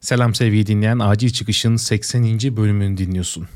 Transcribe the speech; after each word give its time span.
Selam 0.00 0.34
sevgili 0.34 0.66
dinleyen 0.66 0.98
Acil 0.98 1.30
Çıkış'ın 1.30 1.76
80. 1.76 2.24
bölümünü 2.56 2.96
dinliyorsun. 2.96 3.48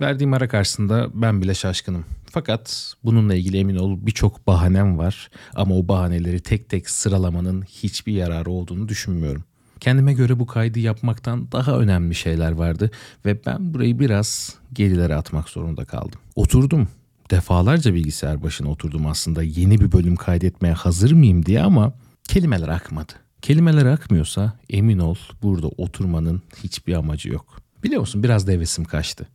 Verdiğim 0.00 0.32
ara 0.32 0.48
karşısında 0.48 1.08
ben 1.14 1.42
bile 1.42 1.54
şaşkınım. 1.54 2.04
Fakat 2.30 2.94
bununla 3.04 3.34
ilgili 3.34 3.58
emin 3.58 3.76
ol 3.76 3.98
birçok 4.00 4.46
bahanem 4.46 4.98
var 4.98 5.30
ama 5.54 5.74
o 5.74 5.88
bahaneleri 5.88 6.40
tek 6.40 6.68
tek 6.68 6.90
sıralamanın 6.90 7.62
hiçbir 7.62 8.12
yararı 8.12 8.50
olduğunu 8.50 8.88
düşünmüyorum. 8.88 9.44
Kendime 9.80 10.12
göre 10.12 10.38
bu 10.38 10.46
kaydı 10.46 10.78
yapmaktan 10.78 11.52
daha 11.52 11.78
önemli 11.78 12.14
şeyler 12.14 12.52
vardı 12.52 12.90
ve 13.24 13.46
ben 13.46 13.74
burayı 13.74 13.98
biraz 13.98 14.54
gerilere 14.72 15.14
atmak 15.14 15.48
zorunda 15.48 15.84
kaldım. 15.84 16.20
Oturdum. 16.36 16.88
Defalarca 17.30 17.94
bilgisayar 17.94 18.42
başına 18.42 18.70
oturdum 18.70 19.06
aslında 19.06 19.42
yeni 19.42 19.80
bir 19.80 19.92
bölüm 19.92 20.16
kaydetmeye 20.16 20.74
hazır 20.74 21.12
mıyım 21.12 21.46
diye 21.46 21.62
ama 21.62 21.92
kelimeler 22.24 22.68
akmadı. 22.68 23.12
Kelimeler 23.42 23.86
akmıyorsa 23.86 24.52
emin 24.70 24.98
ol 24.98 25.16
burada 25.42 25.68
oturmanın 25.68 26.42
hiçbir 26.62 26.94
amacı 26.94 27.28
yok. 27.28 27.60
Biliyor 27.82 28.00
musun 28.00 28.22
biraz 28.22 28.46
da 28.46 28.52
hevesim 28.52 28.84
kaçtı. 28.84 29.28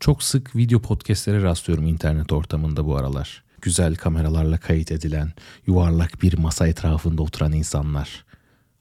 Çok 0.00 0.22
sık 0.22 0.56
video 0.56 0.80
podcastlere 0.80 1.42
rastlıyorum 1.42 1.86
internet 1.86 2.32
ortamında 2.32 2.86
bu 2.86 2.96
aralar. 2.96 3.44
Güzel 3.62 3.94
kameralarla 3.94 4.58
kayıt 4.58 4.92
edilen, 4.92 5.32
yuvarlak 5.66 6.22
bir 6.22 6.38
masa 6.38 6.68
etrafında 6.68 7.22
oturan 7.22 7.52
insanlar. 7.52 8.24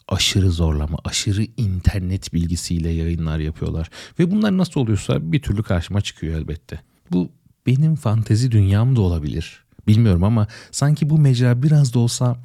Aşırı 0.08 0.52
zorlama, 0.52 0.98
aşırı 1.04 1.48
internet 1.58 2.34
bilgisiyle 2.34 2.90
yayınlar 2.90 3.40
yapıyorlar. 3.40 3.90
Ve 4.20 4.32
bunlar 4.32 4.58
nasıl 4.58 4.82
oluyorsa 4.82 5.32
bir 5.32 5.42
türlü 5.42 5.64
karşıma 5.64 6.02
çıkıyor 6.02 6.38
elbette. 6.38 6.82
Bu 7.12 7.32
benim 7.68 7.96
fantezi 7.96 8.52
dünyam 8.52 8.96
da 8.96 9.02
olabilir. 9.02 9.64
Bilmiyorum 9.88 10.24
ama 10.24 10.48
sanki 10.72 11.10
bu 11.10 11.18
mecra 11.18 11.64
biraz 11.64 11.94
da 11.94 12.00
olsa 12.00 12.38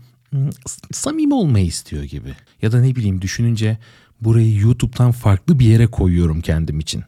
samimi 0.93 1.34
olmayı 1.34 1.66
istiyor 1.66 2.02
gibi. 2.02 2.34
Ya 2.62 2.73
da 2.73 2.80
ne 2.80 2.97
bileyim 2.97 3.23
düşününce 3.23 3.79
burayı 4.21 4.59
YouTube'dan 4.59 5.12
farklı 5.12 5.59
bir 5.59 5.66
yere 5.66 5.87
koyuyorum 5.87 6.41
kendim 6.41 6.80
için 6.80 7.05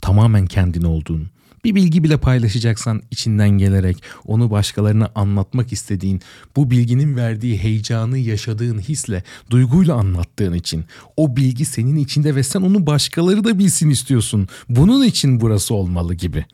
tamamen 0.00 0.46
kendin 0.46 0.82
olduğun, 0.82 1.30
bir 1.64 1.74
bilgi 1.74 2.04
bile 2.04 2.16
paylaşacaksan 2.16 3.02
içinden 3.10 3.50
gelerek 3.50 4.02
onu 4.26 4.50
başkalarına 4.50 5.10
anlatmak 5.14 5.72
istediğin, 5.72 6.20
bu 6.56 6.70
bilginin 6.70 7.16
verdiği 7.16 7.58
heyecanı 7.58 8.18
yaşadığın 8.18 8.78
hisle, 8.78 9.24
duyguyla 9.50 9.94
anlattığın 9.94 10.54
için 10.54 10.84
o 11.16 11.36
bilgi 11.36 11.64
senin 11.64 11.96
içinde 11.96 12.34
ve 12.34 12.42
sen 12.42 12.60
onu 12.60 12.86
başkaları 12.86 13.44
da 13.44 13.58
bilsin 13.58 13.90
istiyorsun. 13.90 14.48
Bunun 14.68 15.04
için 15.04 15.40
burası 15.40 15.74
olmalı 15.74 16.14
gibi. 16.14 16.44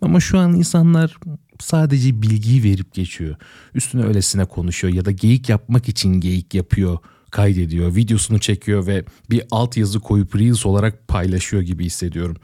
Ama 0.00 0.20
şu 0.20 0.38
an 0.38 0.52
insanlar 0.52 1.16
sadece 1.64 2.22
bilgiyi 2.22 2.62
verip 2.62 2.94
geçiyor. 2.94 3.36
Üstüne 3.74 4.04
öylesine 4.04 4.44
konuşuyor 4.44 4.94
ya 4.94 5.04
da 5.04 5.10
geyik 5.10 5.48
yapmak 5.48 5.88
için 5.88 6.20
geyik 6.20 6.54
yapıyor 6.54 6.98
kaydediyor, 7.30 7.96
videosunu 7.96 8.38
çekiyor 8.38 8.86
ve 8.86 9.04
bir 9.30 9.42
alt 9.50 9.76
yazı 9.76 10.00
koyup 10.00 10.36
Reels 10.36 10.66
olarak 10.66 11.08
paylaşıyor 11.08 11.62
gibi 11.62 11.84
hissediyorum. 11.84 12.36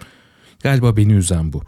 Galiba 0.63 0.97
beni 0.97 1.13
üzen 1.13 1.53
bu. 1.53 1.63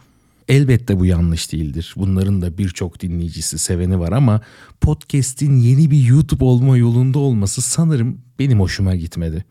Elbette 0.47 0.99
bu 0.99 1.05
yanlış 1.05 1.51
değildir. 1.51 1.93
Bunların 1.97 2.41
da 2.41 2.57
birçok 2.57 3.01
dinleyicisi, 3.01 3.57
seveni 3.57 3.99
var 3.99 4.11
ama 4.11 4.41
podcast'in 4.81 5.57
yeni 5.57 5.91
bir 5.91 6.07
YouTube 6.07 6.43
olma 6.43 6.77
yolunda 6.77 7.19
olması 7.19 7.61
sanırım 7.61 8.21
benim 8.39 8.59
hoşuma 8.59 8.95
gitmedi. 8.95 9.45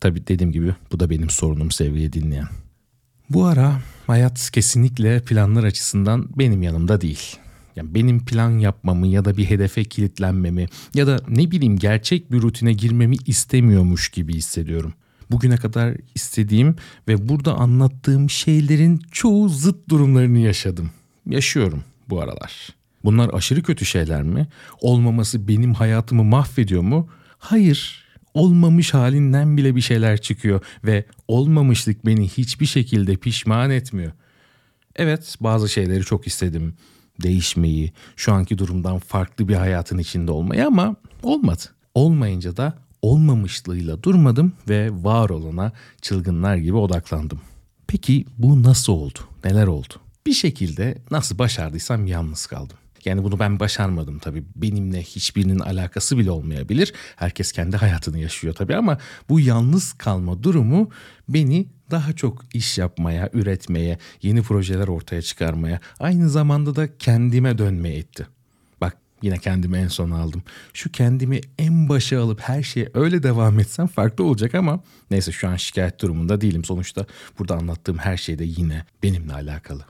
Tabii 0.00 0.26
dediğim 0.26 0.52
gibi 0.52 0.74
bu 0.92 1.00
da 1.00 1.10
benim 1.10 1.30
sorunum 1.30 1.70
sevgili 1.70 2.12
dinleyen. 2.12 2.48
Bu 3.30 3.46
ara 3.46 3.80
hayat 4.06 4.50
kesinlikle 4.50 5.20
planlar 5.20 5.64
açısından 5.64 6.28
benim 6.38 6.62
yanımda 6.62 7.00
değil. 7.00 7.36
Yani 7.76 7.94
benim 7.94 8.24
plan 8.24 8.50
yapmamı 8.58 9.06
ya 9.06 9.24
da 9.24 9.36
bir 9.36 9.44
hedefe 9.44 9.84
kilitlenmemi 9.84 10.66
ya 10.94 11.06
da 11.06 11.18
ne 11.28 11.50
bileyim 11.50 11.78
gerçek 11.78 12.32
bir 12.32 12.42
rutine 12.42 12.72
girmemi 12.72 13.16
istemiyormuş 13.26 14.08
gibi 14.08 14.34
hissediyorum 14.34 14.94
bugüne 15.30 15.56
kadar 15.56 15.96
istediğim 16.14 16.76
ve 17.08 17.28
burada 17.28 17.54
anlattığım 17.54 18.30
şeylerin 18.30 19.02
çoğu 19.12 19.48
zıt 19.48 19.88
durumlarını 19.88 20.38
yaşadım. 20.38 20.90
Yaşıyorum 21.26 21.84
bu 22.08 22.20
aralar. 22.20 22.68
Bunlar 23.04 23.30
aşırı 23.34 23.62
kötü 23.62 23.84
şeyler 23.84 24.22
mi? 24.22 24.46
Olmaması 24.80 25.48
benim 25.48 25.74
hayatımı 25.74 26.24
mahvediyor 26.24 26.82
mu? 26.82 27.08
Hayır. 27.38 28.07
Olmamış 28.38 28.94
halinden 28.94 29.56
bile 29.56 29.76
bir 29.76 29.80
şeyler 29.80 30.20
çıkıyor 30.20 30.64
ve 30.84 31.04
olmamışlık 31.28 32.06
beni 32.06 32.28
hiçbir 32.28 32.66
şekilde 32.66 33.16
pişman 33.16 33.70
etmiyor. 33.70 34.12
Evet, 34.96 35.36
bazı 35.40 35.68
şeyleri 35.68 36.04
çok 36.04 36.26
istedim. 36.26 36.74
Değişmeyi, 37.22 37.92
şu 38.16 38.32
anki 38.32 38.58
durumdan 38.58 38.98
farklı 38.98 39.48
bir 39.48 39.54
hayatın 39.54 39.98
içinde 39.98 40.32
olmayı 40.32 40.66
ama 40.66 40.96
olmadı. 41.22 41.62
Olmayınca 41.94 42.56
da 42.56 42.78
olmamışlığıyla 43.02 44.02
durmadım 44.02 44.52
ve 44.68 44.90
var 44.92 45.30
olana 45.30 45.72
çılgınlar 46.02 46.56
gibi 46.56 46.76
odaklandım. 46.76 47.40
Peki 47.86 48.24
bu 48.38 48.62
nasıl 48.62 48.92
oldu? 48.92 49.18
Neler 49.44 49.66
oldu? 49.66 49.94
Bir 50.26 50.32
şekilde 50.32 50.98
nasıl 51.10 51.38
başardıysam 51.38 52.06
yalnız 52.06 52.46
kaldım. 52.46 52.76
Yani 53.04 53.24
bunu 53.24 53.38
ben 53.38 53.60
başarmadım 53.60 54.18
tabii. 54.18 54.44
Benimle 54.56 55.02
hiçbirinin 55.02 55.58
alakası 55.58 56.18
bile 56.18 56.30
olmayabilir. 56.30 56.92
Herkes 57.16 57.52
kendi 57.52 57.76
hayatını 57.76 58.18
yaşıyor 58.18 58.54
tabii 58.54 58.76
ama 58.76 58.98
bu 59.28 59.40
yalnız 59.40 59.92
kalma 59.92 60.42
durumu 60.42 60.90
beni 61.28 61.68
daha 61.90 62.12
çok 62.12 62.44
iş 62.54 62.78
yapmaya, 62.78 63.30
üretmeye, 63.32 63.98
yeni 64.22 64.42
projeler 64.42 64.88
ortaya 64.88 65.22
çıkarmaya, 65.22 65.80
aynı 66.00 66.30
zamanda 66.30 66.76
da 66.76 66.98
kendime 66.98 67.58
dönmeye 67.58 67.98
etti. 67.98 68.26
Yine 69.22 69.38
kendimi 69.38 69.78
en 69.78 69.88
son 69.88 70.10
aldım. 70.10 70.42
Şu 70.74 70.92
kendimi 70.92 71.40
en 71.58 71.88
başa 71.88 72.22
alıp 72.22 72.40
her 72.40 72.62
şeye 72.62 72.90
öyle 72.94 73.22
devam 73.22 73.60
etsem 73.60 73.86
farklı 73.86 74.24
olacak 74.24 74.54
ama 74.54 74.80
neyse 75.10 75.32
şu 75.32 75.48
an 75.48 75.56
şikayet 75.56 76.00
durumunda 76.00 76.40
değilim. 76.40 76.64
Sonuçta 76.64 77.06
burada 77.38 77.54
anlattığım 77.56 77.98
her 77.98 78.16
şey 78.16 78.38
de 78.38 78.44
yine 78.44 78.84
benimle 79.02 79.32
alakalı. 79.32 79.84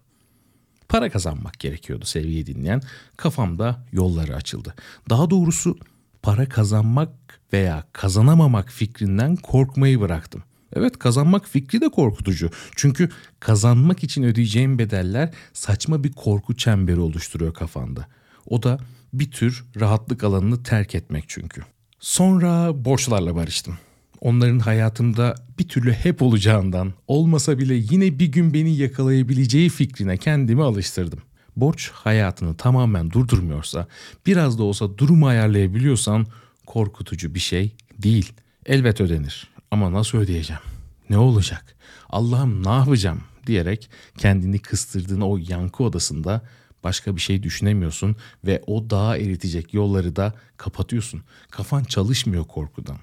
Para 0.88 1.10
kazanmak 1.10 1.58
gerekiyordu 1.58 2.04
sevgili 2.04 2.46
dinleyen. 2.46 2.82
Kafamda 3.16 3.84
yolları 3.92 4.36
açıldı. 4.36 4.74
Daha 5.10 5.30
doğrusu 5.30 5.78
para 6.22 6.48
kazanmak 6.48 7.10
veya 7.52 7.84
kazanamamak 7.92 8.70
fikrinden 8.70 9.36
korkmayı 9.36 10.00
bıraktım. 10.00 10.42
Evet 10.72 10.98
kazanmak 10.98 11.48
fikri 11.48 11.80
de 11.80 11.88
korkutucu. 11.88 12.50
Çünkü 12.76 13.08
kazanmak 13.40 14.04
için 14.04 14.22
ödeyeceğim 14.22 14.78
bedeller 14.78 15.34
saçma 15.52 16.04
bir 16.04 16.12
korku 16.12 16.56
çemberi 16.56 17.00
oluşturuyor 17.00 17.54
kafanda. 17.54 18.06
O 18.46 18.62
da 18.62 18.78
bir 19.12 19.30
tür 19.30 19.64
rahatlık 19.80 20.24
alanını 20.24 20.62
terk 20.62 20.94
etmek 20.94 21.24
çünkü. 21.28 21.62
Sonra 22.00 22.84
borçlarla 22.84 23.36
barıştım. 23.36 23.78
Onların 24.20 24.58
hayatımda 24.58 25.34
bir 25.58 25.68
türlü 25.68 25.92
hep 25.92 26.22
olacağından, 26.22 26.92
olmasa 27.06 27.58
bile 27.58 27.74
yine 27.74 28.18
bir 28.18 28.26
gün 28.26 28.54
beni 28.54 28.76
yakalayabileceği 28.76 29.68
fikrine 29.68 30.16
kendimi 30.16 30.62
alıştırdım. 30.62 31.18
Borç 31.56 31.90
hayatını 31.90 32.56
tamamen 32.56 33.10
durdurmuyorsa, 33.10 33.86
biraz 34.26 34.58
da 34.58 34.62
olsa 34.62 34.98
durumu 34.98 35.26
ayarlayabiliyorsan 35.26 36.26
korkutucu 36.66 37.34
bir 37.34 37.40
şey 37.40 37.72
değil. 37.98 38.32
Elbet 38.66 39.00
ödenir 39.00 39.48
ama 39.70 39.92
nasıl 39.92 40.18
ödeyeceğim? 40.18 40.62
Ne 41.10 41.18
olacak? 41.18 41.76
Allah'ım 42.10 42.66
ne 42.66 42.70
yapacağım 42.70 43.20
diyerek 43.46 43.90
kendini 44.18 44.58
kıstırdığın 44.58 45.20
o 45.20 45.38
yankı 45.48 45.84
odasında 45.84 46.42
Başka 46.84 47.16
bir 47.16 47.20
şey 47.20 47.42
düşünemiyorsun 47.42 48.16
ve 48.44 48.62
o 48.66 48.90
dağa 48.90 49.16
eritecek 49.16 49.74
yolları 49.74 50.16
da 50.16 50.34
kapatıyorsun. 50.56 51.22
Kafan 51.50 51.84
çalışmıyor 51.84 52.44
korkudan. 52.44 52.98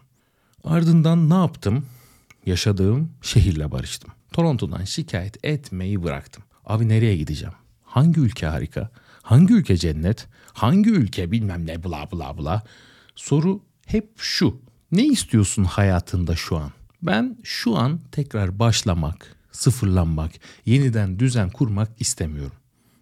Ardından 0.65 1.29
ne 1.29 1.33
yaptım? 1.33 1.85
Yaşadığım 2.45 3.11
şehirle 3.21 3.71
barıştım. 3.71 4.11
Toronto'dan 4.31 4.83
şikayet 4.83 5.45
etmeyi 5.45 6.03
bıraktım. 6.03 6.43
Abi 6.65 6.89
nereye 6.89 7.17
gideceğim? 7.17 7.53
Hangi 7.83 8.19
ülke 8.21 8.45
harika? 8.45 8.89
Hangi 9.21 9.53
ülke 9.53 9.77
cennet? 9.77 10.27
Hangi 10.53 10.89
ülke 10.89 11.31
bilmem 11.31 11.67
ne 11.67 11.83
bla 11.83 12.11
bla 12.11 12.37
bla. 12.37 12.63
Soru 13.15 13.61
hep 13.85 14.09
şu. 14.17 14.61
Ne 14.91 15.05
istiyorsun 15.05 15.63
hayatında 15.63 16.35
şu 16.35 16.57
an? 16.57 16.71
Ben 17.01 17.37
şu 17.43 17.75
an 17.77 17.99
tekrar 18.11 18.59
başlamak, 18.59 19.35
sıfırlanmak, 19.51 20.31
yeniden 20.66 21.19
düzen 21.19 21.49
kurmak 21.49 21.90
istemiyorum. 21.99 22.57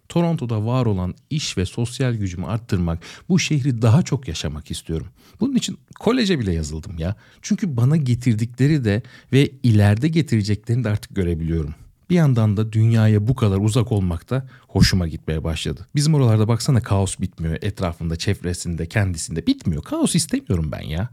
Toronto'da 0.08 0.66
var 0.66 0.86
olan 0.86 1.14
iş 1.30 1.58
ve 1.58 1.66
sosyal 1.66 2.14
gücümü 2.14 2.46
arttırmak, 2.46 2.98
bu 3.28 3.38
şehri 3.38 3.82
daha 3.82 4.02
çok 4.02 4.28
yaşamak 4.28 4.70
istiyorum. 4.70 5.06
Bunun 5.40 5.54
için 5.54 5.78
koleje 6.00 6.38
bile 6.38 6.52
yazıldım 6.52 6.98
ya. 6.98 7.16
Çünkü 7.42 7.76
bana 7.76 7.96
getirdikleri 7.96 8.84
de 8.84 9.02
ve 9.32 9.50
ileride 9.62 10.08
getireceklerini 10.08 10.84
de 10.84 10.88
artık 10.88 11.16
görebiliyorum. 11.16 11.74
Bir 12.10 12.14
yandan 12.14 12.56
da 12.56 12.72
dünyaya 12.72 13.28
bu 13.28 13.34
kadar 13.34 13.58
uzak 13.58 13.92
olmak 13.92 14.30
da 14.30 14.48
hoşuma 14.68 15.08
gitmeye 15.08 15.44
başladı. 15.44 15.86
Bizim 15.94 16.14
oralarda 16.14 16.48
baksana 16.48 16.80
kaos 16.80 17.20
bitmiyor. 17.20 17.58
Etrafında, 17.62 18.16
çevresinde, 18.16 18.86
kendisinde 18.86 19.46
bitmiyor. 19.46 19.82
Kaos 19.82 20.14
istemiyorum 20.14 20.72
ben 20.72 20.80
ya. 20.80 21.08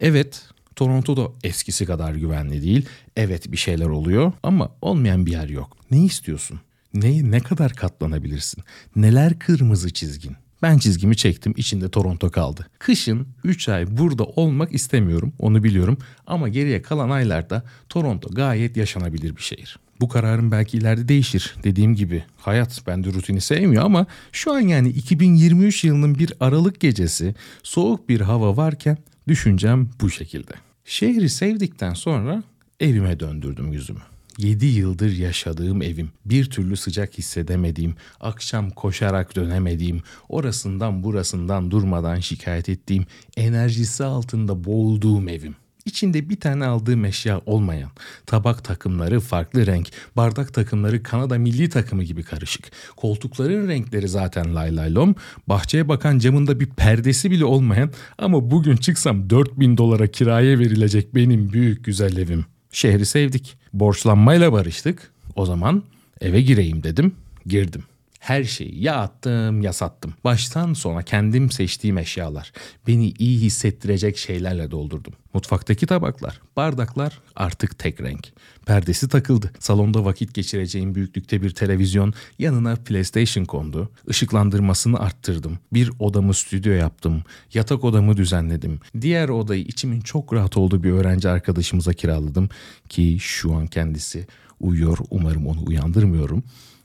Evet, 0.00 0.48
Toronto 0.76 1.16
da 1.16 1.32
eskisi 1.44 1.86
kadar 1.86 2.14
güvenli 2.14 2.62
değil. 2.62 2.86
Evet 3.16 3.52
bir 3.52 3.56
şeyler 3.56 3.86
oluyor 3.86 4.32
ama 4.42 4.70
olmayan 4.82 5.26
bir 5.26 5.32
yer 5.32 5.48
yok. 5.48 5.76
Ne 5.90 6.04
istiyorsun? 6.04 6.60
Ne, 6.94 7.30
ne 7.30 7.40
kadar 7.40 7.72
katlanabilirsin? 7.72 8.64
Neler 8.96 9.38
kırmızı 9.38 9.92
çizgin? 9.92 10.36
Ben 10.62 10.78
çizgimi 10.78 11.16
çektim, 11.16 11.54
içinde 11.56 11.88
Toronto 11.88 12.30
kaldı. 12.30 12.66
Kışın 12.78 13.26
3 13.44 13.68
ay 13.68 13.96
burada 13.98 14.24
olmak 14.24 14.74
istemiyorum, 14.74 15.32
onu 15.38 15.64
biliyorum. 15.64 15.98
Ama 16.26 16.48
geriye 16.48 16.82
kalan 16.82 17.10
aylarda 17.10 17.62
Toronto 17.88 18.30
gayet 18.34 18.76
yaşanabilir 18.76 19.36
bir 19.36 19.42
şehir. 19.42 19.78
Bu 20.00 20.08
kararım 20.08 20.50
belki 20.50 20.78
ileride 20.78 21.08
değişir. 21.08 21.54
Dediğim 21.64 21.94
gibi 21.94 22.24
hayat 22.36 22.86
bende 22.86 23.12
rutini 23.12 23.40
sevmiyor 23.40 23.84
ama 23.84 24.06
şu 24.32 24.52
an 24.52 24.60
yani 24.60 24.88
2023 24.88 25.84
yılının 25.84 26.18
bir 26.18 26.32
Aralık 26.40 26.80
gecesi 26.80 27.34
soğuk 27.62 28.08
bir 28.08 28.20
hava 28.20 28.56
varken 28.56 28.98
düşüncem 29.28 29.88
bu 30.00 30.10
şekilde. 30.10 30.52
Şehri 30.84 31.28
sevdikten 31.28 31.94
sonra 31.94 32.42
evime 32.80 33.20
döndürdüm 33.20 33.72
yüzümü. 33.72 34.00
7 34.38 34.66
yıldır 34.66 35.12
yaşadığım 35.12 35.82
evim, 35.82 36.10
bir 36.24 36.50
türlü 36.50 36.76
sıcak 36.76 37.18
hissedemediğim, 37.18 37.94
akşam 38.20 38.70
koşarak 38.70 39.36
dönemediğim, 39.36 40.02
orasından 40.28 41.04
burasından 41.04 41.70
durmadan 41.70 42.20
şikayet 42.20 42.68
ettiğim, 42.68 43.06
enerjisi 43.36 44.04
altında 44.04 44.64
boğulduğum 44.64 45.28
evim. 45.28 45.56
İçinde 45.84 46.28
bir 46.28 46.40
tane 46.40 46.66
aldığım 46.66 47.04
eşya 47.04 47.40
olmayan, 47.46 47.90
tabak 48.26 48.64
takımları 48.64 49.20
farklı 49.20 49.66
renk, 49.66 49.90
bardak 50.16 50.54
takımları 50.54 51.02
Kanada 51.02 51.38
milli 51.38 51.68
takımı 51.68 52.02
gibi 52.02 52.22
karışık. 52.22 52.70
Koltukların 52.96 53.68
renkleri 53.68 54.08
zaten 54.08 54.54
lay 54.54 54.76
lay 54.76 54.94
lom, 54.94 55.14
bahçeye 55.46 55.88
bakan 55.88 56.18
camında 56.18 56.60
bir 56.60 56.66
perdesi 56.66 57.30
bile 57.30 57.44
olmayan 57.44 57.90
ama 58.18 58.50
bugün 58.50 58.76
çıksam 58.76 59.30
4000 59.30 59.76
dolara 59.76 60.06
kiraya 60.06 60.58
verilecek 60.58 61.14
benim 61.14 61.52
büyük 61.52 61.84
güzel 61.84 62.16
evim. 62.16 62.44
Şehri 62.72 63.06
sevdik. 63.06 63.56
Borçlanmayla 63.72 64.52
barıştık. 64.52 65.12
O 65.36 65.46
zaman 65.46 65.82
eve 66.20 66.40
gireyim 66.40 66.82
dedim. 66.82 67.14
Girdim. 67.46 67.84
Her 68.20 68.44
şeyi 68.44 68.82
ya 68.82 68.96
attım 68.96 69.62
ya 69.62 69.72
sattım. 69.72 70.14
Baştan 70.24 70.72
sona 70.72 71.02
kendim 71.02 71.50
seçtiğim 71.50 71.98
eşyalar. 71.98 72.52
Beni 72.86 73.10
iyi 73.18 73.40
hissettirecek 73.40 74.18
şeylerle 74.18 74.70
doldurdum. 74.70 75.12
Mutfaktaki 75.34 75.86
tabaklar, 75.86 76.40
bardaklar 76.56 77.20
artık 77.36 77.78
tek 77.78 78.00
renk. 78.00 78.28
Perdesi 78.66 79.08
takıldı. 79.08 79.50
Salonda 79.58 80.04
vakit 80.04 80.34
geçireceğim 80.34 80.94
büyüklükte 80.94 81.42
bir 81.42 81.50
televizyon, 81.50 82.14
yanına 82.38 82.76
PlayStation 82.76 83.44
kondu. 83.44 83.90
Işıklandırmasını 84.08 85.00
arttırdım. 85.00 85.58
Bir 85.72 85.90
odamı 85.98 86.34
stüdyo 86.34 86.72
yaptım. 86.72 87.22
Yatak 87.54 87.84
odamı 87.84 88.16
düzenledim. 88.16 88.80
Diğer 89.00 89.28
odayı 89.28 89.62
içimin 89.62 90.00
çok 90.00 90.32
rahat 90.32 90.56
olduğu 90.56 90.82
bir 90.82 90.90
öğrenci 90.90 91.28
arkadaşımıza 91.28 91.92
kiraladım 91.92 92.48
ki 92.88 93.16
şu 93.20 93.54
an 93.54 93.66
kendisi 93.66 94.26
uyuyor. 94.60 94.98
Umarım 95.10 95.46
onu 95.46 95.64
uyandırmıyorum. 95.66 96.44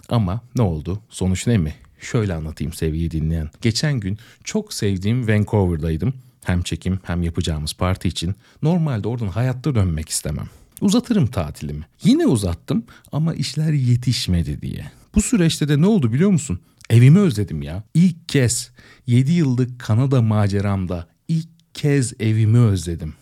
Ama 0.09 0.41
ne 0.55 0.61
oldu? 0.61 0.99
Sonuç 1.09 1.47
ne 1.47 1.57
mi? 1.57 1.73
Şöyle 1.99 2.33
anlatayım 2.33 2.73
sevgili 2.73 3.11
dinleyen. 3.11 3.49
Geçen 3.61 3.99
gün 3.99 4.17
çok 4.43 4.73
sevdiğim 4.73 5.27
Vancouver'daydım. 5.27 6.13
Hem 6.43 6.61
çekim 6.61 6.99
hem 7.03 7.23
yapacağımız 7.23 7.73
parti 7.73 8.07
için. 8.07 8.35
Normalde 8.61 9.07
oradan 9.07 9.27
hayatta 9.27 9.75
dönmek 9.75 10.09
istemem. 10.09 10.49
Uzatırım 10.81 11.27
tatilimi. 11.27 11.85
Yine 12.03 12.27
uzattım 12.27 12.83
ama 13.11 13.33
işler 13.33 13.73
yetişmedi 13.73 14.61
diye. 14.61 14.91
Bu 15.15 15.21
süreçte 15.21 15.67
de 15.67 15.81
ne 15.81 15.87
oldu 15.87 16.13
biliyor 16.13 16.29
musun? 16.29 16.59
Evimi 16.89 17.19
özledim 17.19 17.61
ya. 17.61 17.83
İlk 17.93 18.29
kez 18.29 18.71
7 19.07 19.31
yıllık 19.31 19.79
Kanada 19.79 20.21
maceramda 20.21 21.07
ilk 21.27 21.47
kez 21.73 22.13
evimi 22.19 22.59
özledim. 22.59 23.13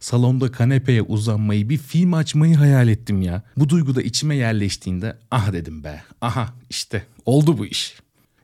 Salonda 0.00 0.52
kanepeye 0.52 1.02
uzanmayı, 1.02 1.68
bir 1.68 1.78
film 1.78 2.14
açmayı 2.14 2.56
hayal 2.56 2.88
ettim 2.88 3.22
ya. 3.22 3.42
Bu 3.56 3.68
duygu 3.68 3.94
da 3.94 4.02
içime 4.02 4.36
yerleştiğinde 4.36 5.16
ah 5.30 5.52
dedim 5.52 5.84
be. 5.84 6.02
Aha 6.20 6.54
işte 6.70 7.06
oldu 7.24 7.58
bu 7.58 7.66
iş. 7.66 7.94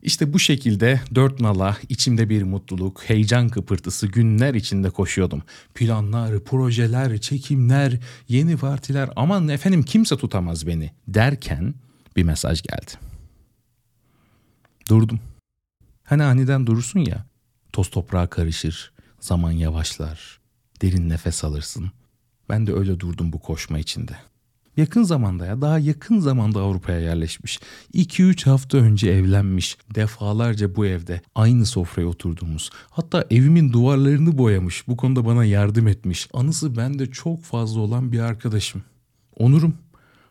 İşte 0.02 0.32
bu 0.32 0.38
şekilde 0.38 1.00
dört 1.14 1.40
nala 1.40 1.76
içimde 1.88 2.28
bir 2.28 2.42
mutluluk, 2.42 3.02
heyecan 3.04 3.48
kıpırtısı 3.48 4.06
günler 4.06 4.54
içinde 4.54 4.90
koşuyordum. 4.90 5.42
Planlar, 5.74 6.44
projeler, 6.44 7.20
çekimler, 7.20 7.98
yeni 8.28 8.56
partiler 8.56 9.10
aman 9.16 9.48
efendim 9.48 9.82
kimse 9.82 10.16
tutamaz 10.16 10.66
beni 10.66 10.90
derken 11.08 11.74
bir 12.16 12.22
mesaj 12.22 12.62
geldi. 12.62 12.90
Durdum. 14.88 15.20
Hani 16.04 16.22
aniden 16.22 16.66
durursun 16.66 17.00
ya, 17.00 17.26
toz 17.72 17.90
toprağa 17.90 18.26
karışır, 18.26 18.92
zaman 19.20 19.50
yavaşlar, 19.50 20.40
derin 20.82 21.08
nefes 21.08 21.44
alırsın. 21.44 21.90
Ben 22.48 22.66
de 22.66 22.72
öyle 22.72 23.00
durdum 23.00 23.32
bu 23.32 23.38
koşma 23.38 23.78
içinde. 23.78 24.16
Yakın 24.76 25.02
zamanda 25.02 25.46
ya 25.46 25.60
daha 25.60 25.78
yakın 25.78 26.20
zamanda 26.20 26.60
Avrupa'ya 26.60 27.00
yerleşmiş. 27.00 27.60
2-3 27.94 28.44
hafta 28.44 28.78
önce 28.78 29.10
evlenmiş. 29.10 29.78
Defalarca 29.94 30.76
bu 30.76 30.86
evde 30.86 31.22
aynı 31.34 31.66
sofraya 31.66 32.06
oturduğumuz. 32.06 32.70
Hatta 32.90 33.24
evimin 33.30 33.72
duvarlarını 33.72 34.38
boyamış. 34.38 34.88
Bu 34.88 34.96
konuda 34.96 35.26
bana 35.26 35.44
yardım 35.44 35.88
etmiş. 35.88 36.28
Anısı 36.32 36.76
bende 36.76 37.10
çok 37.10 37.42
fazla 37.42 37.80
olan 37.80 38.12
bir 38.12 38.20
arkadaşım. 38.20 38.82
Onurum 39.36 39.74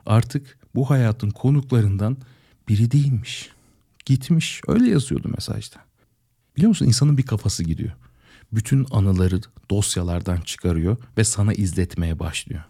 artık 0.05 0.57
bu 0.75 0.89
hayatın 0.89 1.29
konuklarından 1.29 2.17
biri 2.67 2.91
değilmiş. 2.91 3.49
Gitmiş. 4.05 4.61
Öyle 4.67 4.89
yazıyordu 4.89 5.29
mesajda. 5.35 5.77
Biliyor 6.57 6.69
musun 6.69 6.85
insanın 6.85 7.17
bir 7.17 7.25
kafası 7.25 7.63
gidiyor 7.63 7.91
bütün 8.53 8.85
anıları 8.91 9.41
dosyalardan 9.69 10.41
çıkarıyor 10.41 10.97
ve 11.17 11.23
sana 11.23 11.53
izletmeye 11.53 12.19
başlıyor. 12.19 12.63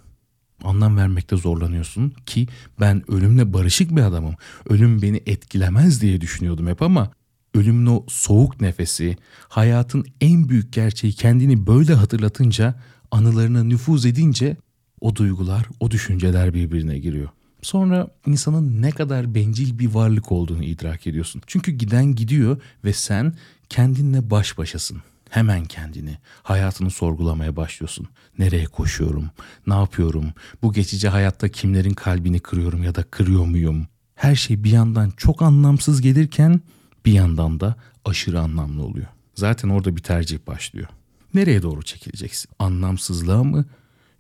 Anlam 0.64 0.98
vermekte 0.98 1.38
zorlanıyorsun 1.38 2.14
ki 2.26 2.48
ben 2.80 3.12
ölümle 3.12 3.54
barışık 3.54 3.96
bir 3.96 4.02
adamım. 4.02 4.36
Ölüm 4.70 5.02
beni 5.02 5.22
etkilemez 5.26 6.02
diye 6.02 6.22
düşünüyordum 6.22 6.68
hep 6.68 6.82
ama 6.82 7.12
ölümün 7.56 7.86
o 7.86 8.06
soğuk 8.08 8.62
nefesi, 8.62 9.18
hayatın 9.50 10.06
en 10.22 10.50
büyük 10.50 10.74
gerçeği 10.74 11.14
kendini 11.14 11.68
böyle 11.68 11.94
hatırlatınca, 11.94 12.76
anılarına 13.12 13.64
nüfuz 13.64 14.06
edince 14.06 14.58
o 15.02 15.16
duygular, 15.16 15.66
o 15.80 15.92
düşünceler 15.92 16.54
birbirine 16.54 17.00
giriyor. 17.00 17.30
Sonra 17.62 18.08
insanın 18.26 18.82
ne 18.82 18.92
kadar 18.92 19.36
bencil 19.36 19.80
bir 19.80 19.94
varlık 19.94 20.32
olduğunu 20.32 20.64
idrak 20.64 21.08
ediyorsun. 21.08 21.42
Çünkü 21.48 21.72
giden 21.72 22.16
gidiyor 22.16 22.62
ve 22.84 22.94
sen 22.94 23.34
kendinle 23.70 24.30
baş 24.30 24.58
başasın 24.58 25.02
hemen 25.32 25.66
kendini, 25.66 26.18
hayatını 26.44 26.92
sorgulamaya 26.92 27.56
başlıyorsun. 27.56 28.08
Nereye 28.40 28.66
koşuyorum? 28.66 29.30
Ne 29.68 29.74
yapıyorum? 29.74 30.26
Bu 30.62 30.74
geçici 30.74 31.10
hayatta 31.10 31.50
kimlerin 31.50 31.94
kalbini 31.94 32.40
kırıyorum 32.40 32.84
ya 32.84 32.96
da 32.96 33.04
kırıyor 33.04 33.46
muyum? 33.46 33.88
Her 34.16 34.36
şey 34.36 34.64
bir 34.64 34.72
yandan 34.72 35.14
çok 35.18 35.42
anlamsız 35.42 36.02
gelirken 36.02 36.62
bir 37.06 37.12
yandan 37.12 37.60
da 37.60 37.76
aşırı 38.06 38.42
anlamlı 38.42 38.84
oluyor. 38.84 39.08
Zaten 39.36 39.70
orada 39.70 39.96
bir 39.96 40.02
tercih 40.02 40.40
başlıyor. 40.48 40.88
Nereye 41.34 41.62
doğru 41.62 41.84
çekileceksin? 41.84 42.52
Anlamsızlığa 42.60 43.44
mı 43.44 43.66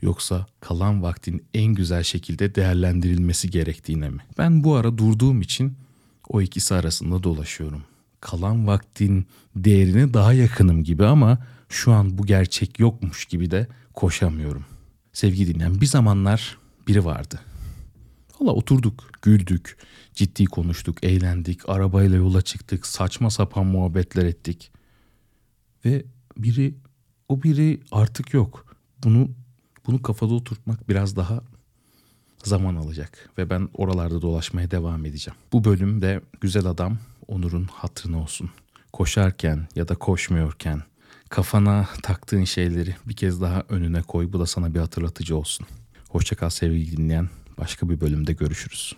yoksa 0.02 0.46
kalan 0.60 1.04
vaktin 1.04 1.46
en 1.54 1.74
güzel 1.74 2.04
şekilde 2.04 2.56
değerlendirilmesi 2.56 3.50
gerektiğine 3.50 4.10
mi? 4.10 4.22
Ben 4.38 4.64
bu 4.64 4.76
ara 4.76 4.98
durduğum 4.98 5.42
için 5.42 5.74
o 6.30 6.42
ikisi 6.42 6.76
arasında 6.76 7.24
dolaşıyorum 7.24 7.84
kalan 8.22 8.68
vaktin 8.68 9.26
değerine 9.56 10.14
daha 10.14 10.34
yakınım 10.34 10.84
gibi 10.84 11.06
ama 11.06 11.38
şu 11.70 11.92
an 11.92 12.18
bu 12.18 12.26
gerçek 12.26 12.80
yokmuş 12.80 13.26
gibi 13.26 13.52
de 13.52 13.68
koşamıyorum. 13.94 14.66
Sevgi 15.14 15.48
dinleyen 15.48 15.82
bir 15.82 15.86
zamanlar 15.86 16.58
biri 16.88 17.06
vardı. 17.06 17.40
Valla 18.40 18.52
oturduk, 18.52 19.10
güldük, 19.22 19.78
ciddi 20.14 20.46
konuştuk, 20.46 21.04
eğlendik, 21.04 21.70
arabayla 21.70 22.18
yola 22.18 22.42
çıktık, 22.42 22.86
saçma 22.86 23.30
sapan 23.30 23.66
muhabbetler 23.66 24.26
ettik. 24.26 24.72
Ve 25.86 26.06
biri, 26.38 26.76
o 27.30 27.44
biri 27.44 27.82
artık 27.92 28.34
yok. 28.34 28.76
Bunu 29.04 29.30
bunu 29.88 30.02
kafada 30.02 30.34
oturtmak 30.34 30.90
biraz 30.90 31.16
daha 31.16 31.44
zaman 32.48 32.76
alacak 32.76 33.30
ve 33.38 33.50
ben 33.50 33.70
oralarda 33.74 34.22
dolaşmaya 34.22 34.72
devam 34.72 35.06
edeceğim. 35.06 35.38
Bu 35.54 35.64
bölümde 35.64 36.22
güzel 36.42 36.66
adam 36.66 36.98
Onur'un 37.28 37.66
hatırına 37.66 38.22
olsun. 38.22 38.50
Koşarken 38.94 39.68
ya 39.76 39.88
da 39.88 39.96
koşmuyorken 39.96 40.84
kafana 41.30 41.90
taktığın 42.04 42.44
şeyleri 42.44 42.96
bir 43.06 43.16
kez 43.16 43.42
daha 43.42 43.64
önüne 43.70 44.02
koy. 44.02 44.34
Bu 44.34 44.40
da 44.40 44.46
sana 44.46 44.74
bir 44.74 44.80
hatırlatıcı 44.80 45.38
olsun. 45.38 45.68
Hoşçakal 46.10 46.50
sevgili 46.50 46.98
dinleyen. 46.98 47.30
Başka 47.58 47.90
bir 47.90 48.02
bölümde 48.02 48.34
görüşürüz. 48.34 48.96